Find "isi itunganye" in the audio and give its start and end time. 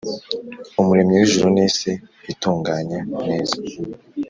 1.67-2.97